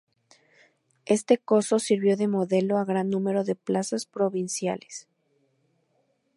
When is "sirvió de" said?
1.77-2.27